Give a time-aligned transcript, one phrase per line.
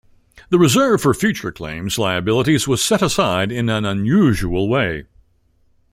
[0.49, 5.03] The reserve for future claims liabilities was set aside in an unusual way.